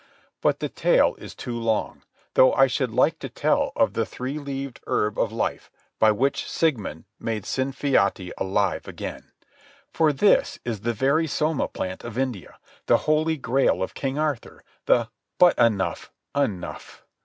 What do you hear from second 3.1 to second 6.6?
to tell of the three leaved Herb of Life by which